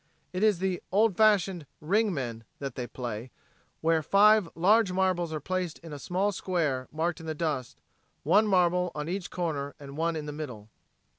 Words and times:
It 0.33 0.41
is 0.41 0.57
the 0.57 0.81
old 0.91 1.15
fashioned 1.15 1.67
"ring 1.79 2.11
men" 2.11 2.43
that 2.57 2.73
they 2.73 2.87
play, 2.87 3.29
where 3.81 4.01
five 4.01 4.49
large 4.55 4.91
marbles 4.91 5.31
are 5.31 5.39
placed 5.39 5.77
in 5.77 5.93
a 5.93 5.99
small 5.99 6.31
square 6.31 6.87
marked 6.91 7.19
in 7.19 7.27
the 7.27 7.35
dust, 7.35 7.79
one 8.23 8.47
marble 8.47 8.91
on 8.95 9.07
each 9.07 9.29
corner 9.29 9.75
and 9.79 9.95
one 9.95 10.15
in 10.15 10.25
the 10.25 10.31
middle. 10.31 10.69